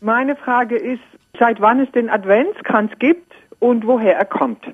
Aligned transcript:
Meine 0.00 0.34
Frage 0.34 0.76
ist, 0.76 1.02
seit 1.38 1.60
wann 1.60 1.80
es 1.80 1.92
den 1.92 2.08
Adventskranz 2.08 2.90
gibt 2.98 3.32
und 3.58 3.86
woher 3.86 4.16
er 4.16 4.24
kommt. 4.24 4.64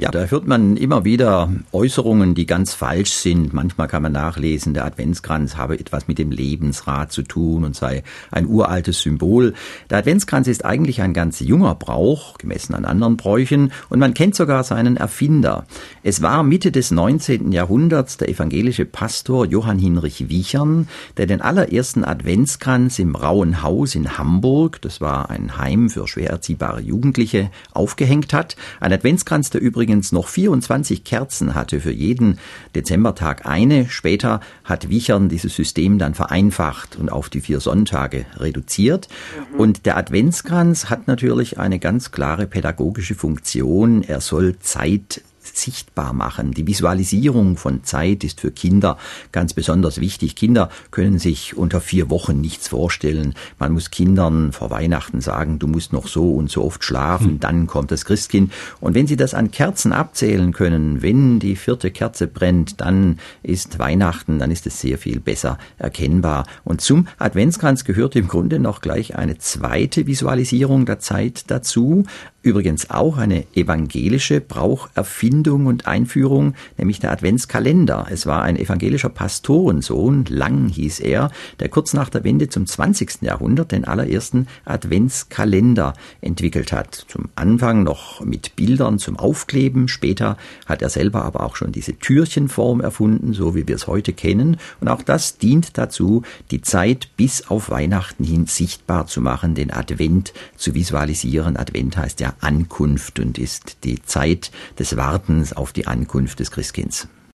Ja, 0.00 0.10
da 0.10 0.24
hört 0.24 0.46
man 0.46 0.78
immer 0.78 1.04
wieder 1.04 1.52
Äußerungen, 1.72 2.34
die 2.34 2.46
ganz 2.46 2.72
falsch 2.72 3.10
sind. 3.10 3.52
Manchmal 3.52 3.86
kann 3.86 4.02
man 4.02 4.12
nachlesen, 4.12 4.72
der 4.72 4.86
Adventskranz 4.86 5.58
habe 5.58 5.78
etwas 5.78 6.08
mit 6.08 6.16
dem 6.16 6.30
Lebensrat 6.30 7.12
zu 7.12 7.20
tun 7.20 7.64
und 7.64 7.76
sei 7.76 8.02
ein 8.30 8.46
uraltes 8.46 9.02
Symbol. 9.02 9.52
Der 9.90 9.98
Adventskranz 9.98 10.48
ist 10.48 10.64
eigentlich 10.64 11.02
ein 11.02 11.12
ganz 11.12 11.40
junger 11.40 11.74
Brauch, 11.74 12.38
gemessen 12.38 12.74
an 12.74 12.86
anderen 12.86 13.18
Bräuchen, 13.18 13.72
und 13.90 13.98
man 13.98 14.14
kennt 14.14 14.34
sogar 14.34 14.64
seinen 14.64 14.96
Erfinder. 14.96 15.66
Es 16.02 16.22
war 16.22 16.44
Mitte 16.44 16.72
des 16.72 16.90
19. 16.90 17.52
Jahrhunderts 17.52 18.16
der 18.16 18.30
evangelische 18.30 18.86
Pastor 18.86 19.44
Johann 19.44 19.78
Hinrich 19.78 20.30
Wiechern, 20.30 20.88
der 21.18 21.26
den 21.26 21.42
allerersten 21.42 22.06
Adventskranz 22.06 22.98
im 23.00 23.14
Rauen 23.14 23.62
Haus 23.62 23.94
in 23.94 24.16
Hamburg, 24.16 24.80
das 24.80 25.02
war 25.02 25.28
ein 25.28 25.58
Heim 25.58 25.90
für 25.90 26.08
schwer 26.08 26.30
erziehbare 26.30 26.80
Jugendliche, 26.80 27.50
aufgehängt 27.74 28.32
hat. 28.32 28.56
Ein 28.80 28.94
Adventskranz, 28.94 29.50
der 29.50 29.60
übrigens 29.60 29.89
übrigens 29.90 30.12
noch 30.12 30.28
24 30.28 31.02
Kerzen 31.02 31.56
hatte, 31.56 31.80
für 31.80 31.90
jeden 31.90 32.38
Dezembertag 32.76 33.44
eine. 33.44 33.88
Später 33.88 34.40
hat 34.62 34.88
Wichern 34.88 35.28
dieses 35.28 35.56
System 35.56 35.98
dann 35.98 36.14
vereinfacht 36.14 36.94
und 36.94 37.10
auf 37.10 37.28
die 37.28 37.40
vier 37.40 37.58
Sonntage 37.58 38.24
reduziert. 38.36 39.08
Mhm. 39.52 39.60
Und 39.60 39.86
der 39.86 39.96
Adventskranz 39.96 40.90
hat 40.90 41.08
natürlich 41.08 41.58
eine 41.58 41.80
ganz 41.80 42.12
klare 42.12 42.46
pädagogische 42.46 43.16
Funktion. 43.16 44.04
Er 44.04 44.20
soll 44.20 44.60
Zeit 44.60 45.22
sichtbar 45.58 46.12
machen. 46.12 46.52
Die 46.52 46.66
Visualisierung 46.66 47.56
von 47.56 47.84
Zeit 47.84 48.24
ist 48.24 48.40
für 48.40 48.50
Kinder 48.50 48.98
ganz 49.32 49.54
besonders 49.54 50.00
wichtig. 50.00 50.36
Kinder 50.36 50.70
können 50.90 51.18
sich 51.18 51.56
unter 51.56 51.80
vier 51.80 52.10
Wochen 52.10 52.40
nichts 52.40 52.68
vorstellen. 52.68 53.34
Man 53.58 53.72
muss 53.72 53.90
Kindern 53.90 54.52
vor 54.52 54.70
Weihnachten 54.70 55.20
sagen, 55.20 55.58
du 55.58 55.66
musst 55.66 55.92
noch 55.92 56.06
so 56.06 56.32
und 56.34 56.50
so 56.50 56.64
oft 56.64 56.84
schlafen, 56.84 57.32
hm. 57.32 57.40
dann 57.40 57.66
kommt 57.66 57.90
das 57.90 58.04
Christkind. 58.04 58.52
Und 58.80 58.94
wenn 58.94 59.06
sie 59.06 59.16
das 59.16 59.34
an 59.34 59.50
Kerzen 59.50 59.92
abzählen 59.92 60.52
können, 60.52 61.02
wenn 61.02 61.38
die 61.38 61.56
vierte 61.56 61.90
Kerze 61.90 62.26
brennt, 62.26 62.80
dann 62.80 63.18
ist 63.42 63.78
Weihnachten, 63.78 64.38
dann 64.38 64.50
ist 64.50 64.66
es 64.66 64.80
sehr 64.80 64.98
viel 64.98 65.20
besser 65.20 65.58
erkennbar. 65.78 66.46
Und 66.64 66.80
zum 66.80 67.06
Adventskranz 67.18 67.84
gehört 67.84 68.16
im 68.16 68.28
Grunde 68.28 68.58
noch 68.58 68.80
gleich 68.80 69.16
eine 69.16 69.38
zweite 69.38 70.06
Visualisierung 70.06 70.86
der 70.86 70.98
Zeit 70.98 71.44
dazu. 71.50 72.04
Übrigens 72.42 72.88
auch 72.88 73.18
eine 73.18 73.44
evangelische 73.54 74.40
Braucherfindung 74.40 75.66
und 75.66 75.86
Einführung, 75.86 76.54
nämlich 76.78 76.98
der 76.98 77.12
Adventskalender. 77.12 78.06
Es 78.10 78.24
war 78.24 78.42
ein 78.42 78.56
evangelischer 78.56 79.10
Pastorensohn, 79.10 80.24
Lang 80.26 80.68
hieß 80.68 81.00
er, 81.00 81.30
der 81.58 81.68
kurz 81.68 81.92
nach 81.92 82.08
der 82.08 82.24
Wende 82.24 82.48
zum 82.48 82.64
20. 82.64 83.20
Jahrhundert 83.20 83.72
den 83.72 83.84
allerersten 83.84 84.46
Adventskalender 84.64 85.92
entwickelt 86.22 86.72
hat. 86.72 86.94
Zum 87.08 87.28
Anfang 87.36 87.82
noch 87.82 88.24
mit 88.24 88.56
Bildern 88.56 88.98
zum 88.98 89.18
Aufkleben, 89.18 89.86
später 89.86 90.38
hat 90.64 90.80
er 90.80 90.88
selber 90.88 91.26
aber 91.26 91.44
auch 91.44 91.56
schon 91.56 91.72
diese 91.72 91.98
Türchenform 91.98 92.80
erfunden, 92.80 93.34
so 93.34 93.54
wie 93.54 93.68
wir 93.68 93.74
es 93.74 93.86
heute 93.86 94.14
kennen. 94.14 94.56
Und 94.80 94.88
auch 94.88 95.02
das 95.02 95.36
dient 95.36 95.76
dazu, 95.76 96.22
die 96.50 96.62
Zeit 96.62 97.10
bis 97.18 97.50
auf 97.50 97.68
Weihnachten 97.68 98.24
hin 98.24 98.46
sichtbar 98.46 99.06
zu 99.06 99.20
machen, 99.20 99.54
den 99.54 99.70
Advent 99.70 100.32
zu 100.56 100.74
visualisieren. 100.74 101.58
Advent 101.58 101.98
heißt 101.98 102.20
ja 102.20 102.29
Ankunft 102.40 103.18
und 103.18 103.38
ist 103.38 103.78
die 103.84 104.02
Zeit 104.02 104.50
des 104.78 104.96
Wartens 104.96 105.52
auf 105.52 105.72
die 105.72 105.86
Ankunft 105.86 106.40
des 106.40 106.50
Christkinds. 106.50 107.08